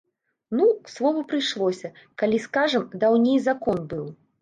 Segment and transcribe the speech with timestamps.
[0.59, 1.93] Ну, к слову прыйшлося,
[2.25, 4.05] калі, скажам, даўней закон быў.